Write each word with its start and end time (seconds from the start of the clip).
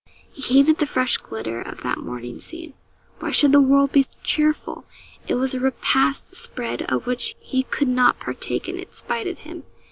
He 0.31 0.41
hated 0.57 0.79
the 0.79 0.87
fresh 0.87 1.17
glitter 1.19 1.61
of 1.61 1.83
that 1.83 1.99
morning 1.99 2.39
scene. 2.39 2.73
Why 3.19 3.29
should 3.29 3.51
the 3.51 3.61
world 3.61 3.91
be 3.91 4.07
cheerful? 4.23 4.83
It 5.27 5.35
was 5.35 5.53
a 5.53 5.59
repast 5.59 6.35
spread 6.35 6.81
of 6.91 7.05
which 7.05 7.35
he 7.39 7.61
could 7.61 7.87
not 7.87 8.19
partake, 8.19 8.67
and 8.67 8.79
it 8.79 8.95
spited 8.95 9.37
him. 9.45 9.61